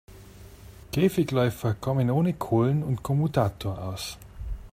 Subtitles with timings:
[0.91, 4.17] Käfigläufer kommen ohne Kohlen und Kommutator aus.